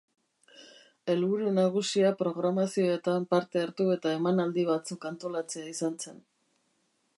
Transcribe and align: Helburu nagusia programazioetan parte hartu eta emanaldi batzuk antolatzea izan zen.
Helburu 1.13 1.51
nagusia 1.57 2.13
programazioetan 2.21 3.29
parte 3.35 3.63
hartu 3.65 3.89
eta 3.99 4.15
emanaldi 4.21 4.67
batzuk 4.73 5.09
antolatzea 5.13 5.71
izan 5.77 6.01
zen. 6.07 6.21